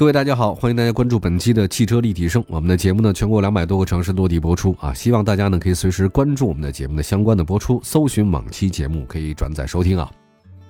[0.00, 2.42] 各位大家好，欢迎大家关注本期的汽车立体声。
[2.48, 10.10] 我们的节目呢，全国两百多个城市落地播出啊，希望大家呢可以随时关注我们的节目的相关的播出，搜寻往期节目可以转载收听啊。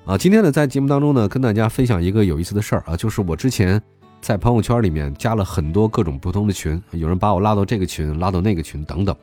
[0.04, 3.80] 啊，今天呢，在节目当中呢，跟大家分享一个有意思的事儿啊，就是我之前
[4.20, 9.14] 在朋友圈里面加了很多各种不同的群，有人把我拉到这个群，拉到那个群等等。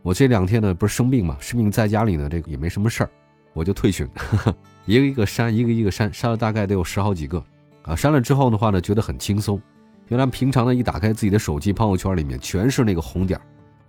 [0.00, 3.10] 我这两天呢，不是生病嘛，生病在家里呢，这个也没什么事儿，
[3.52, 4.08] 我就退群，
[4.86, 7.44] 一个一个删，一个一个删，删了大概得有十好几个
[7.90, 7.96] 啊。
[7.96, 9.60] 删了之后的话呢，觉得很轻松。
[10.08, 13.42] 原来平常呢，一打开自己的手机朋友圈里面全是那个红点儿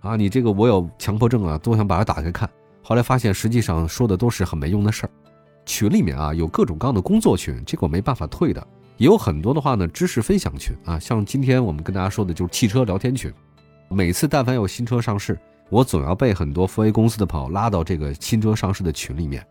[0.08, 2.48] 啊，你这个我有强迫症啊，都想把它打开看。
[2.82, 5.10] 后来发现，实际上说的都是很没用的事儿。
[5.64, 13.32] 群里面啊有各种各样的工作群，这个我没办法退的，也有很多的话呢知识分享群啊，像今天我们跟大家说的就是汽车聊天群。
[13.88, 15.38] 每次但凡有新车上市，
[15.70, 19.46] 我总要被很多富 A 公司的朋友拉到这个新车上市的群里面。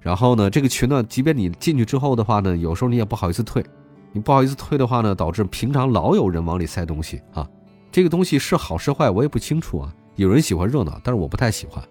[0.00, 3.64] 然后呢，这个群呢，即便你进去之后的话呢，有时候你也不好意思退，
[4.12, 7.48] 你不好意思退的话呢，导致平常老有人往里塞东西啊。
[7.90, 9.94] 这个东西是好是坏我也不清楚啊。
[10.16, 11.82] 有人喜欢热闹，但是我不太喜欢。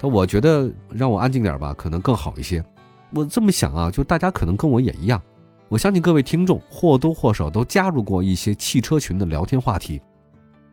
[0.00, 2.64] 但我觉得让我安静点吧，可能更好一些。
[3.12, 5.20] 我这么想啊，就大家可能跟我也一样，
[5.68, 10.00] 我相信各位听众或多或少都加入过一些汽车群的聊天话题。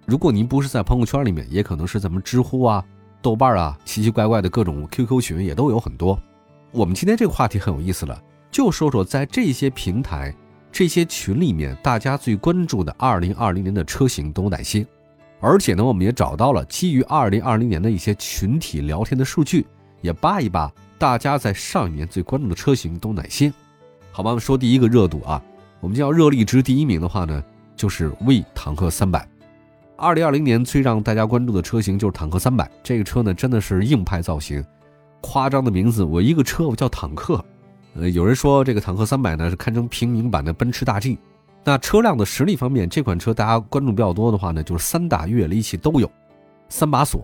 [0.08, 2.84] 如果您不是在朋友圈里面，也可能是咱们知乎啊、
[3.22, 6.20] 豆瓣啊，奇奇怪怪的各种 QQ 群也都有很多。
[6.72, 10.34] 我们今天这个话题很有意思了，就说说在这些平台、
[10.72, 14.86] 这些群里面，大家最关注的2020年的车型都有哪些？
[15.40, 19.66] 而且呢，我们也找到了基于2020年的一些群体聊天的数据，
[20.02, 20.72] 也扒一扒。
[20.98, 23.52] 大家在上一年最关注的车型都哪些？
[24.12, 25.42] 好吧，我们说第一个热度啊，
[25.80, 27.44] 我们叫热力值第一名的话呢，
[27.76, 29.28] 就是 V 坦克三百。
[29.98, 32.70] 二零二零年最让大家关注的车型就是坦克三百。
[32.84, 34.64] 这个车呢，真的是硬派造型，
[35.22, 36.04] 夸张的名字。
[36.04, 37.44] 我一个车我叫坦克。
[37.94, 41.18] 呃，有人说这个坦克三百呢是堪称平民版的奔驰大 G。
[41.64, 46.10] 那车辆的实力方面，这款车大家关注比较多的话呢，就是三大越野利器都有，
[46.70, 47.24] 三把锁，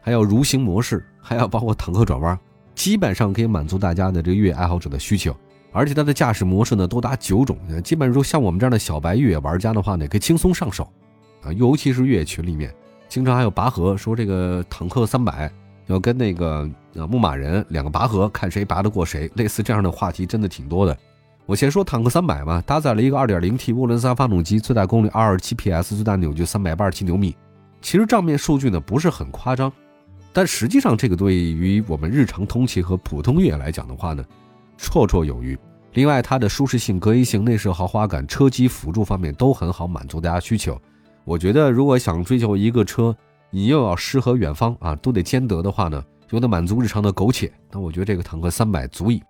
[0.00, 2.38] 还有蠕行模式，还有包括坦克转弯。
[2.74, 5.34] 基本上可以满足大家的这个越野爱好者的需求，
[5.72, 10.88] 而且它的驾驶模式呢多达九种，基本上说像我们这样的小白越野玩家的话呢，可以轻松上手，
[11.42, 12.72] 啊，尤其是越野群里面，
[13.08, 15.50] 经常还有拔河，说这个坦克三百
[15.86, 20.96] 要跟那个呃牧马人两个拔河，看谁拔得过谁，类似这样的话题真的挺多的。
[21.44, 27.36] 我先说坦克三百吧，搭载了一个 2.0T 涡轮增压发动机，最大功率 227PS，最大扭矩387牛米，
[27.80, 29.70] 其实账面数据呢不是很夸张。
[30.32, 34.24] 但实际上，这个对于我们日常通勤和普通越野来讲的话呢，
[34.78, 35.58] 绰绰有余。
[35.94, 40.80] 另外，它的舒适性、隔音性、内饰豪华感、车机辅助方面都很好，满足大家需求。
[41.24, 43.14] 我觉得，如果想追求一个车，
[43.54, 49.22] 你又要诗和远方啊，都得兼得的话呢，又得满足日常的苟且，那我觉得这个坦克三百足矣。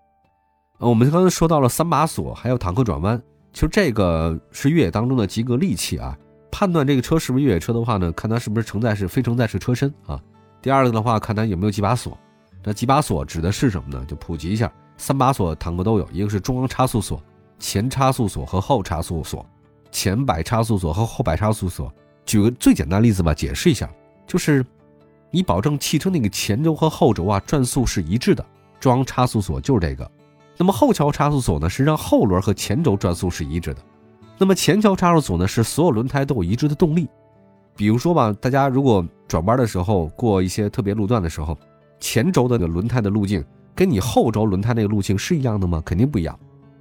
[0.78, 3.20] 呃，我们刚才说到了三把锁，还有坦克转弯，
[3.52, 6.16] 其实这个是越野当中的几个利器啊。
[6.52, 10.20] 判断这个车是不是越野车的话呢，看它是不是承载式、非承载式车身啊。
[10.60, 12.16] 第二个的话，看它有没有几把锁。
[12.62, 14.04] 这几把锁指的是什么呢？
[14.06, 17.20] 就普及一下，三把锁坦克都有，一个是中央差速锁、
[17.58, 19.44] 前差速锁和后差速锁，
[19.90, 21.92] 前摆差速锁和后摆差速锁。
[22.24, 23.90] 举个最简单例子吧，解释一下，
[24.26, 24.64] 就是
[25.30, 28.44] 你保证汽车那个前轴和后轴啊转速是一致的，
[28.80, 30.10] 中央差速锁就是这个。
[30.56, 33.80] 那么后桥差速锁呢，是让后轮和前轴转速是一致的。
[34.38, 37.08] 那么前桥差速锁呢，是所有轮胎都有一致的动力。
[37.74, 41.56] 比如说吧，大家如果转弯的时候过一些特别路段的时候，
[41.98, 43.42] 前轴的那个轮胎的路径
[43.74, 45.82] 跟你后轴轮胎那个路径是一样的吗？
[45.84, 46.38] 肯定不一样。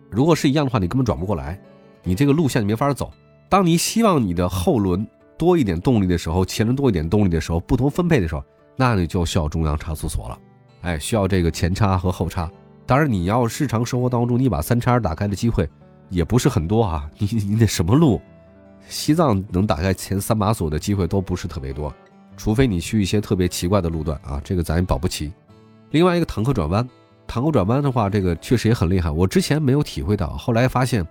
[0.10, 1.60] 如果是一样的话，你根本转不过来，
[2.04, 3.12] 你这个路线你没法走。
[3.48, 5.08] 当你希望你的后轮
[5.42, 8.44] 多一点动力的时候，前轮多一点动力的时候，不同分配的时候，
[8.76, 10.38] 那你就需要中央差速锁了。
[10.82, 12.48] 哎，需要这个前叉和后叉。
[12.86, 15.68] 当然，你要日常生活当中你把三叉打开的机会
[16.10, 17.10] 也不是很多啊。
[17.18, 18.22] 你你得什么路？
[18.88, 21.92] 西藏能打开前三把锁的机会都不是特别多，
[22.38, 25.34] 除非你去一些特别奇怪的路段啊，这个咱也保不齐。
[25.90, 26.88] 另外一个坦克转弯，
[27.26, 29.10] 坦克转弯的话，这个确实也很厉害。
[29.10, 31.04] 我之前没有体会到，后来发现，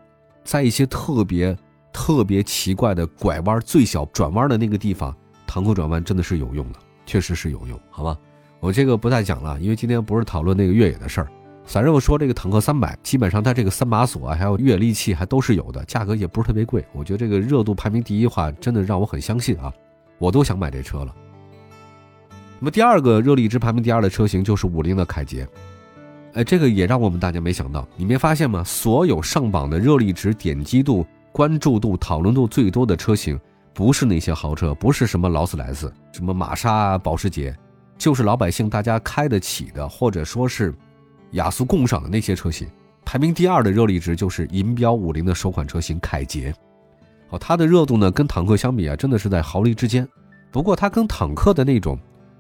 [0.44, 1.56] 在一些特别
[1.92, 5.14] 特别奇怪的拐弯、最小转弯的那个地方，
[5.46, 8.16] 坦克转弯真的是有用的，确实是有用，好吧？
[8.60, 11.28] 我这个不再讲了，因为今天不是讨论那个越野的事儿。
[11.64, 16.84] 反正我说这个坦克三百，基本上它这个三把锁啊，还有越野利器还都是有的，价格也不是特别贵。
[16.92, 19.72] 我觉得这个热度排名第一的话，真的让我很相信啊。
[20.18, 21.14] 我都想买这车了。
[22.58, 25.48] 那么第二个热力值排名第二的车型就是五菱的凯捷，
[26.34, 27.86] 哎，这个也让我们大家没想到。
[27.96, 28.62] 你没发现吗？
[28.62, 33.38] 所有上榜的热力值点击度、关注度、讨论度最多的车型，
[33.72, 37.56] 不是那些豪车，不是什么劳斯莱斯、什么玛莎、保时捷，
[37.96, 40.74] 就是老百姓大家开得起的，或者说是
[41.32, 42.68] 雅俗共赏的那些车型。
[43.04, 46.54] 排名第二的热力值就是银标五菱的首款车型凯捷。
[47.30, 50.06] 哦，它的热度呢，跟坦克相比啊，真的是在毫厘之间。
[50.50, 51.98] 不过它跟坦克的那种。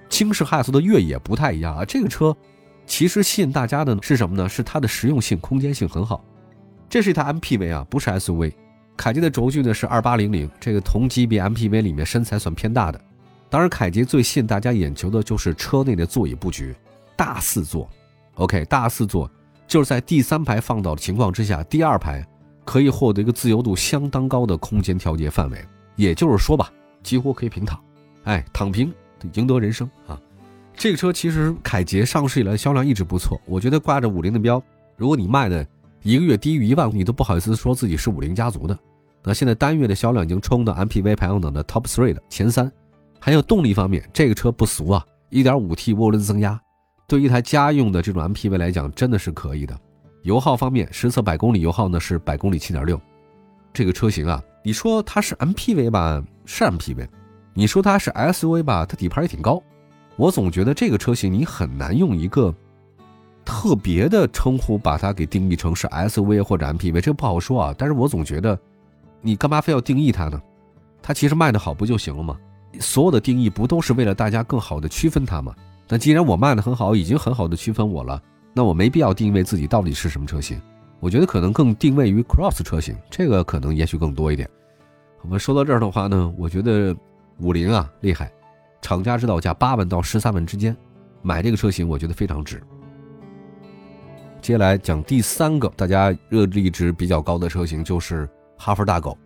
[0.08, 2.36] 惊世骇俗的越野不太一样啊，这个车
[2.84, 4.48] 其实吸引大家的是什么呢？
[4.48, 6.24] 是它的实用性、空间性很好。
[6.88, 8.52] 这是一台 MPV 啊，不是 SUV。
[9.00, 13.00] 凯捷的轴距呢是二八零零，这个同级别 MPV 里面身材算偏大的。
[13.48, 16.76] 当然，凯捷最吸引大家眼球的就是车内的座椅布局，
[17.16, 17.88] 大四座。
[18.34, 19.28] OK，大四座
[19.66, 22.22] 就是在第三排放倒的情况之下，第二排
[22.62, 25.64] 可以获得一个自由度相当高的空间调节范围，
[25.96, 26.70] 也就是说吧，
[27.02, 27.82] 几乎可以平躺，
[28.24, 28.92] 哎，躺平。
[29.32, 30.20] 赢得人生啊！
[30.74, 34.62] 这个车其实凯捷上市以来销量一直不错，我觉得挂着五菱的标，
[34.98, 35.66] 如果你卖的
[36.02, 38.78] 一个月低于一万，你都不好意思说自己是五菱家族的。
[39.22, 42.70] 那现在单月的销量已经冲到 MPV 排行榜的 Top Three 的前三。
[43.18, 46.58] 还有动力方面，这个车不俗啊，1.5T 涡轮增压，
[47.06, 49.78] 对于一台家用的这种 MPV 来讲，真的是可以的。
[50.22, 52.98] 油耗方面，实测百公里油耗呢是百公里7.6。
[53.72, 56.22] 这个车型啊，你说它是 MPV 吧？
[56.46, 57.06] 是 MPV。
[57.52, 59.62] 你说它是 SUV 吧，它底盘也挺高，
[60.16, 62.54] 我总觉得这个车型你很难用一个
[63.44, 67.74] 特别的称呼把它给定义成是 SUV 或者 MPV，这不好说啊。
[67.76, 68.58] 但是我总觉得，
[69.20, 70.40] 你干嘛非要定义它呢？
[71.02, 72.36] 它其实卖的好不就行了吗？
[72.78, 75.54] 所有的定义不都是为了大家更好的区分它吗？
[75.88, 78.22] 那既然我卖的很好，已经很好的区分我了，
[78.54, 80.60] 那我没必要定位自己到底是什么车型。
[81.00, 84.48] 我觉得可能更定位于 Cross 车型，这个可能也许更多一点。
[85.22, 86.96] 我们说到这儿的话呢，我觉得。
[87.42, 88.30] 五菱啊，厉害！
[88.82, 90.76] 厂家指导价八万到十三万之间，
[91.22, 92.62] 买这个车型我觉得非常值。
[94.42, 98.28] 接下来讲第三个大家热力值比较高的车型，就是
[98.60, 99.16] 哈弗大狗。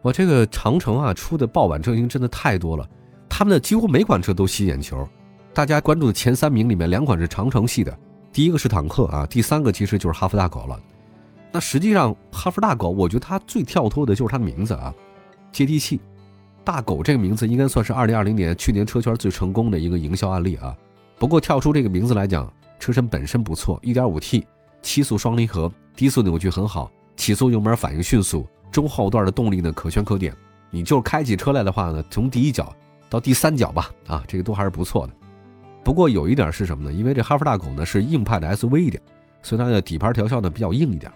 [0.00, 2.88] 我这个长城啊出的爆版车型真的太多了，
[3.28, 5.06] 他们的几乎每款车都吸眼球。
[5.52, 7.98] 大家关注的前三名里面，两款是长城系的，
[8.32, 10.80] 第一个是坦克啊，第三个其实就是哈弗大狗了。
[11.50, 14.94] 那实际上哈弗大狗，我觉得它最跳脱的就是它的名字啊，
[15.50, 16.00] 接地气。
[16.62, 20.76] 大狗这个名字应该算是二零二零年去年车圈最成功的一个营销案例啊。
[21.18, 24.46] 不过跳出这个名字来讲，车身本身不错，一点五 T
[24.82, 30.34] 七速双离合，低速扭矩很好，起速油门反应迅速，中后段的动力呢可圈可点。
[30.70, 32.74] 你就开起车来的话呢，从第一脚
[33.08, 35.12] 到第三脚吧，啊，这个都还是不错的。
[35.84, 36.92] 不过有一点是什么呢？
[36.92, 39.00] 因为这哈弗大狗呢是硬派的 SUV 一点，
[39.42, 41.10] 所以它的底盘调校呢比较硬一点。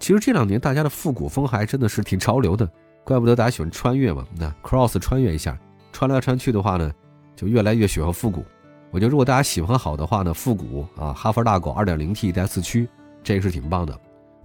[0.00, 2.68] 其实这两年大家的复古风还真的是挺潮流的。
[3.04, 4.26] 怪不得大家喜欢穿越嘛？
[4.34, 5.56] 那 cross 穿越一下，
[5.92, 6.92] 穿来穿去的话呢，
[7.36, 8.44] 就越来越喜欢复古。
[8.90, 12.88] 我觉得如果大家喜欢好的话呢，复古啊，哈弗大狗 2.0T 带四驱，
[13.22, 13.96] 这个是挺棒的。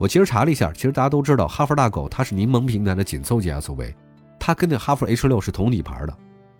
[0.01, 3.93] 我其实查了一下，其实大家都知道，哈弗大狗它是柠檬平台的紧凑级 SUV，
[4.39, 6.17] 它跟那哈弗 H6 是同底盘的。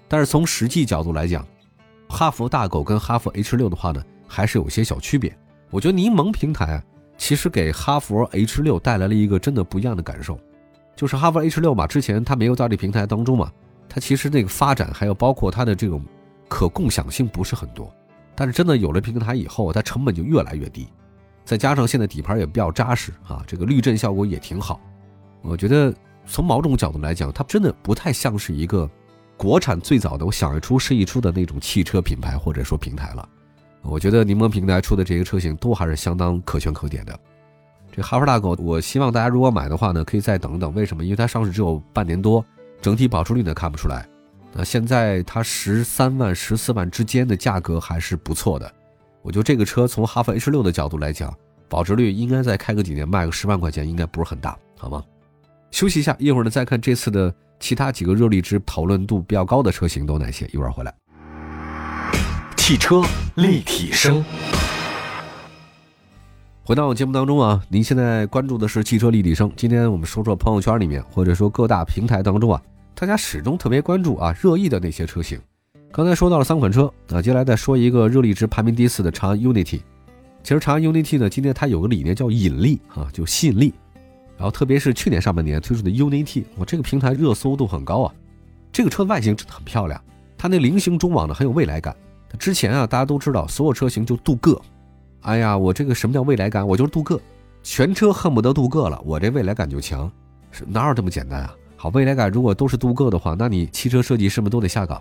[0.07, 1.43] 但是从实际角度来讲，
[2.07, 5.35] 哈弗大狗跟哈弗 H6 的话呢，还是有些小区别。
[5.71, 6.83] 我觉得柠檬平台啊，
[7.17, 10.39] 其实给哈弗 H6 带来了一个真的不一样的感受。
[10.95, 13.51] 就是哈弗 H 六嘛，之前它没有在这平台当中嘛，
[13.89, 15.99] 它其实那个发展还有包括它的这种
[16.47, 17.91] 可共享性不是很多，
[18.36, 20.88] 但是真的有了平台以后，它成本就越来越低，
[21.51, 24.79] 再加上现在底盘也比较扎实啊，这个滤震效果也挺好，
[25.41, 25.93] 我觉得
[26.25, 28.89] 从某种角度来讲，它真的不太像是一个
[29.36, 33.27] 国产最早的我想一出是一出的那种汽车品牌或者说平台了，
[33.81, 37.20] 我觉得柠檬平台出的这些车型都还是相当可圈可点的。
[37.91, 40.74] 这哈弗大狗，我希望大家如果买的话呢，可以再等等。
[40.74, 41.03] 为什么？
[41.03, 42.46] 因为它上市只有半年多，
[42.81, 44.08] 整体保值率呢看不出来。
[44.53, 48.74] 那现在它十三万、十四万之间的价格还是不错的。
[49.22, 51.31] 我觉得这个车从哈弗 H 六的角度来讲，
[51.72, 55.01] 保值率应该再开个几年，卖个十万块钱应该不是很大，好吗？
[55.72, 60.46] 休息一下，一会儿呢再看这次的其他几个热力值讨论度比较高的车型都哪些。
[60.51, 60.94] 一会儿回来，
[62.58, 63.01] 汽车
[63.36, 64.22] 立体声。
[66.66, 69.50] 回到我节目当中啊，您现在关注的是汽车立体声。
[69.56, 72.62] 今天我们说说朋友圈里面，或者说各大平台当中啊，
[72.94, 75.40] 大家始终特别关注啊热议的那些车型。
[75.90, 79.82] 刚才说到了三款车啊，接下来再说一个热力值排名第四的长安 UNI-T。
[80.43, 83.74] 其实长安 UNI-T 呢，今天它有个理念叫引力啊，就吸引力。
[84.38, 88.13] 然后特别是去年上半年推出的 UNI-T，我这个平台热搜度很高啊。
[88.71, 90.01] 这个车外形真的很漂亮，
[90.38, 91.95] 它那菱形中网呢很有未来感。
[92.39, 94.60] 之前啊，大家都知道所有车型就镀铬。
[95.21, 96.67] 哎呀，我这个什么叫未来感？
[96.67, 97.19] 我就是镀铬，
[97.62, 100.12] 全车恨不得镀铬了，我这未来感就强，
[100.50, 101.53] 是哪有这么简单啊？
[101.75, 105.00] 好，未来感如果都是镀铬的话，那你汽车设计师们都得下岗？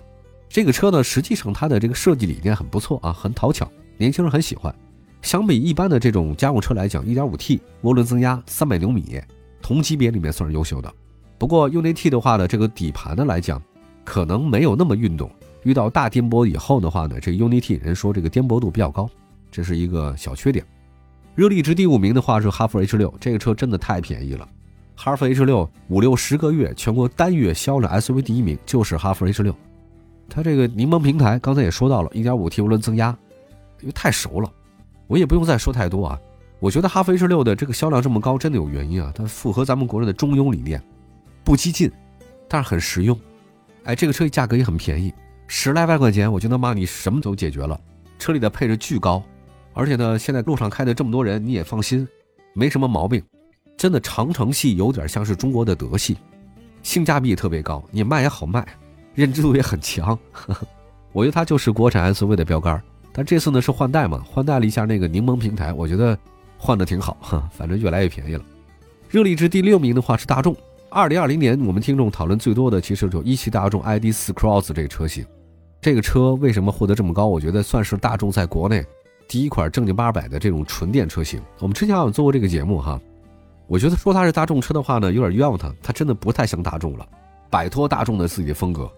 [0.51, 4.75] 这个车呢，实际上它的这个设计理念很不错啊，很讨巧，年轻人很喜欢。
[5.23, 9.21] 相比一般的这种家用车来讲，1.5T 涡轮增压300牛米，
[9.61, 10.93] 同级别里面算是优秀的。
[11.39, 13.63] 不过 UNI-T 的话呢，这个底盘呢来讲，
[14.05, 15.31] 可能没有那么运动。
[15.63, 19.09] 遇到大颠簸以后的话呢，这个 UNI-T 人说这个颠簸度比较高，
[19.51, 20.65] 这是一个小缺点。
[21.35, 24.49] 热力值第五名的话是哈弗 H 六，这个车真的太便宜了。
[24.97, 29.55] 哈弗 H 六五六十个月全国单月销量 SUV 第一名就是哈弗 H 六。
[30.29, 33.17] 它这个柠檬平台刚才也说到了，1.5T 涡轮增压，
[33.81, 34.53] 因为太熟了，
[35.11, 36.19] 我也不用再说太多啊。
[36.61, 39.13] 我觉得哈弗 H 六的这个销量这么高，真的有原因啊。
[39.13, 40.81] 它符合咱们国内的中庸理念，
[41.43, 41.91] 不激进，
[42.49, 43.19] 但是很实用。
[43.83, 45.13] 哎，这个车价格也很便宜，
[45.49, 47.81] 十来万块钱我就能把你什么都解决了。
[48.21, 49.21] 车里的配置巨高，
[49.73, 52.07] 而且呢，现在路上开的这么多人，你也放心，
[52.53, 53.21] 没什么毛病。
[53.77, 56.19] 真的长城系有点像是中国的德系，
[56.85, 58.65] 性价比特别高，你卖也好卖。
[59.15, 60.67] 认知度也很强，呵 呵
[61.13, 62.81] 我觉得它就是国产 SUV 的标杆。
[63.13, 66.17] 但这次呢是换代嘛，换代了一下那个柠檬平台，我觉得
[66.57, 68.45] 换的挺好，哈反正越来越便宜了。
[69.09, 70.57] 热力值第六名的话是大众。
[70.89, 75.25] 二零二零年我们听众讨论最多的其实就一汽大众 ID.4 Cross 这个车型。
[75.81, 77.27] 这个车为什么获得这么高？
[77.27, 78.85] 我觉得算是大众在国内
[79.29, 81.41] 第一款正经八百的这种纯电车型。
[81.61, 83.01] 我们之前好像做过这个节目哈，
[83.67, 87.07] 我觉得说它是大众车的话呢，有点冤枉它，它真的不太像大众了，
[87.49, 88.91] 摆脱大众的自己的风格。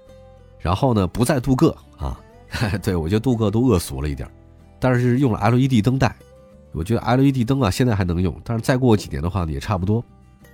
[0.59, 2.19] 然后呢，不再镀铬啊，
[2.83, 4.29] 对我觉得镀铬都恶俗了一点，
[4.79, 6.15] 但是用了 LED 灯带，
[6.73, 10.05] 我觉得 LED 灯啊现在还能用，但是再过几年的话呢也差不多，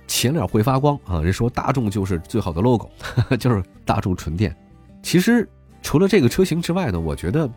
[0.07, 2.89] 前脸会发光啊，人说大众就是最好的 logo，
[3.39, 4.55] 就是大众纯电。
[5.01, 5.47] 其实
[5.81, 7.49] 除了这个车型之外呢，我觉得，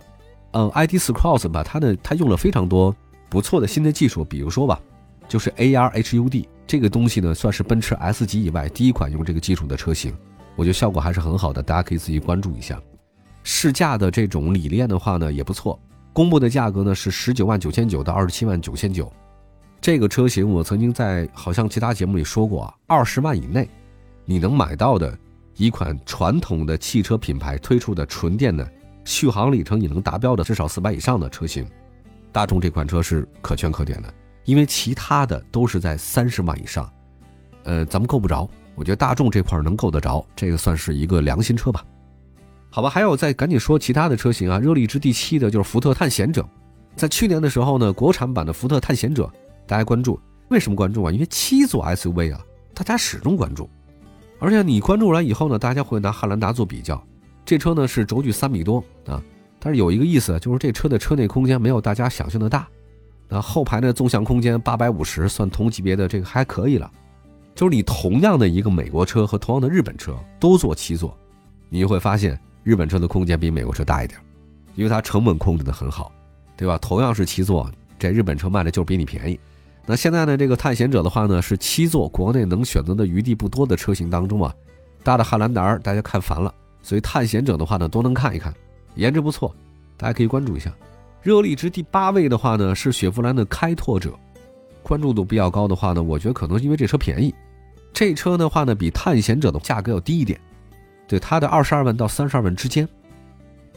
[0.53, 2.95] 嗯，ID.4 Cross 吧，它的它用了非常多
[3.29, 4.81] 不错的新的技术，比如说吧，
[5.29, 10.15] 就是 AR HUD 这个东西呢，算是奔驰 S 级以外第一款用这个技术的车型。
[10.55, 12.81] 我觉得效果还是很好的，大家可以自己关注一下。
[13.43, 15.79] 试驾的这种理念的话呢也不错，
[16.13, 19.13] 公布的价格呢是十九万九千九到二十七万九千九。
[19.81, 23.69] 这个车型我曾经在好像其他节目里说过啊，二十万以内
[24.25, 25.19] 你能买到的
[25.57, 28.71] 一款传统的汽车品牌推出的纯电的
[29.05, 31.67] 续航里程也能达标的至少四百以上的车型，
[32.31, 36.89] 大众这款车是可圈可点的，因为其他的都是在三十万以上，
[37.65, 38.49] 呃，咱们够不着。
[38.77, 41.85] 我觉得大众这块能够得着，这个算是一个良心车吧。
[42.75, 44.59] 好吧，还有再赶紧说其他的车型啊。
[44.59, 46.43] 热力值第七的就是福特探险者，
[46.97, 49.31] 在去年的时候呢，国产版的福特探险者
[49.67, 51.13] 大家关注，为什么关注啊？
[51.13, 52.41] 因为七座 SUV 啊，
[52.73, 53.69] 大家始终关注。
[54.39, 57.01] 而且你关注完以后呢，大家会拿汉兰达做比较，
[57.45, 59.23] 这车呢是轴距三米多啊，
[59.59, 62.67] 但是有一个意思就是这车的车内空间没有大家想象的大，
[63.29, 66.91] 那后排的纵向空间八百五十，算同级别的这个还可以了。
[67.55, 71.15] 就是你同样的一个美国车和同样的日本车都做七座，
[71.69, 74.19] 你就会发现日本车的空间比美国车大一点，
[74.75, 76.13] 因为它成本控制的很好，
[76.57, 76.79] 对吧？
[76.79, 79.39] 同样是七座，这日本车卖的就是比你便宜。
[79.85, 84.55] 那现在呢，这个探险者的话呢是七座，国内能选择的余地不多的车型当中啊，
[85.03, 88.55] 大的汉兰达大家看烦了，所以探险者的话呢多能看一看，
[88.95, 89.53] 颜值不错，
[89.97, 90.73] 大家可以关注一下。
[91.21, 94.17] 热力值第八位的话呢是雪佛兰的开拓者。
[94.85, 97.35] 关注度比较高的话呢，我觉得可能是因为这车便宜，
[97.93, 100.41] 这车的话呢比探险者的价格要低一点，
[101.13, 102.89] 对它的二十二万到三十二万之间。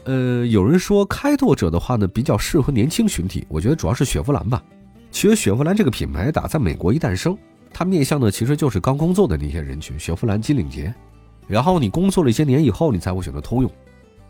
[0.04, 4.62] 呃，有人说开拓者的话呢比较适合年轻群体，我觉得主要是雪佛兰吧。
[5.10, 7.36] 其实雪佛兰这个品牌打在美国一诞生，
[7.70, 10.94] 它面向的其实就是刚工作的那些人群，雪佛兰金领结。
[11.46, 13.70] 然后你工作了一些年以后，你才会选择通用，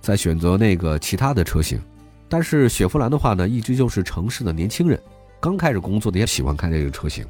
[0.01, 1.81] 再选择那个其他的车型。
[2.29, 5.01] 但是雪佛兰的话呢，一直就是城市的年轻人。
[5.41, 7.25] 刚开始工作的也喜欢开这个车型，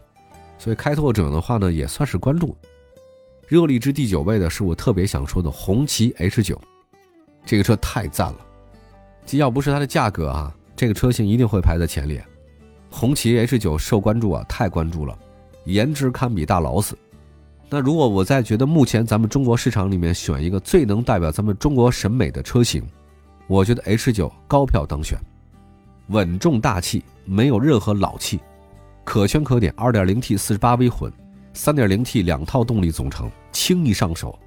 [0.56, 2.56] 所以开拓者的话呢也算是关注。
[3.46, 6.60] 热力值第九位的是我特别想说的红旗 H 九，
[7.44, 8.38] 这个车太赞了，
[9.24, 12.24] 既要不是它的价格啊，这个车型一定会排在前列。
[12.90, 15.16] 红旗 H 九受关注啊，太关注了，
[15.64, 16.98] 颜值堪比大劳斯。
[17.70, 22.82] 那如果我在觉得目前咱们中国市场里面选一个最能代表咱们中国审美的车型，
[23.46, 25.16] 我觉得 H 九高票当选。
[26.08, 28.40] 稳重大气，没有任何老气，
[29.04, 29.72] 可圈可点。
[29.74, 31.12] 2.0T 48V 混
[31.56, 34.38] ，3.0T 两套动力总成，轻易上手。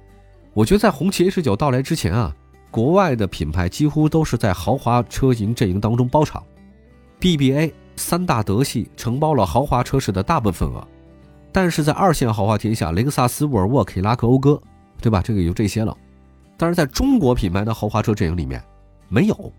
[0.54, 2.34] 我觉得在红旗 H9 到来之前啊，
[2.70, 6.42] 国外的品牌几乎都是在豪华车型阵营当中包场。
[7.20, 10.86] BBA 三大德系承包了豪华车市的大部分份额，
[11.52, 14.60] 但是在二线豪华天下，雷克萨斯、沃尔沃、凯拉克、讴歌，
[15.00, 15.20] 对吧？
[15.20, 15.96] 这个也就这些了。
[16.56, 18.62] 但是在中国品牌的豪华车阵营里面，
[19.08, 19.52] 没有。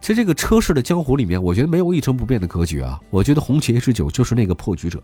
[0.00, 3.00] 其实这个车市的江湖里面，我觉得没有一成不变的格局啊。
[3.08, 5.02] 我觉得红旗 H 九就是那个破局者。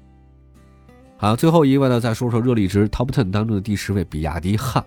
[1.20, 4.84] 好，最后一位呢，再说说热力值 Top Ten 当中的第十位，比亚迪汉。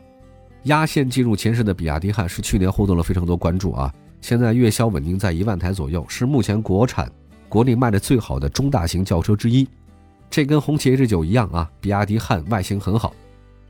[0.64, 7.12] 压线进入前十的比亚迪汉是去年获得了非常多关注啊，现在月销稳定在一万台左右，是目前国产
[7.50, 9.68] 国内卖的最好的中大型轿车之一。
[10.30, 13.14] 这跟红旗 H 九一样啊，比亚迪汉外形很好，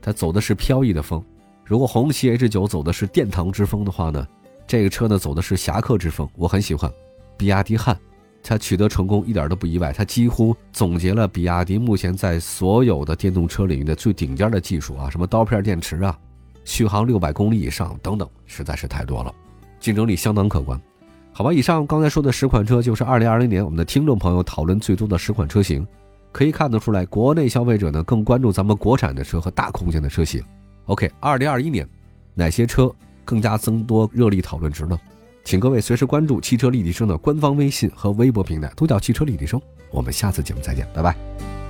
[0.00, 1.20] 它走的是飘逸的风。
[1.64, 4.24] 如果红旗 H 九走的是殿堂之风的话呢，
[4.68, 6.88] 这个车呢走的是侠客之风，我很喜欢。
[7.36, 7.98] 比亚迪汉，
[8.42, 16.18] 它取得成功一点都不意外，它几乎总结了比亚迪目前在所有的电动车领域的最顶尖的技术啊，什么刀片电池啊。
[16.64, 19.34] 续航六百公里以上等等，实在是太多了，
[19.80, 20.80] 竞争力相当可观。
[21.32, 25.86] 好吧，以上刚才说的十款车就是二零二零年我们的听众朋友讨论最多的十款车型，
[26.30, 30.40] 可以看得出来，国内消费者呢更关注咱们国产的车和大空间的车型。
[30.86, 31.88] OK，二零二一年
[32.34, 32.88] 哪些车
[33.24, 34.96] 更加增多热力讨论值呢？
[35.44, 39.60] 请各位随时关注汽车立体声的官方微信和微博平台，都叫汽车立体声。
[39.90, 41.61] 我们下次节目再见，拜拜。